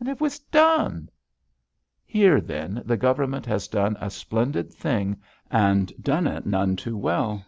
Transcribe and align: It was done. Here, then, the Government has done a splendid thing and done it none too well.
It 0.00 0.22
was 0.22 0.38
done. 0.38 1.10
Here, 2.06 2.40
then, 2.40 2.80
the 2.86 2.96
Government 2.96 3.44
has 3.44 3.68
done 3.68 3.98
a 4.00 4.08
splendid 4.10 4.72
thing 4.72 5.20
and 5.50 5.92
done 6.02 6.26
it 6.26 6.46
none 6.46 6.76
too 6.76 6.96
well. 6.96 7.44